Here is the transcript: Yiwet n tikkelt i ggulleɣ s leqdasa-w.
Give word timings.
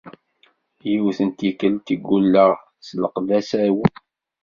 Yiwet 0.89 1.19
n 1.27 1.29
tikkelt 1.37 1.87
i 1.95 1.95
ggulleɣ 1.97 2.51
s 2.85 2.89
leqdasa-w. 3.01 3.77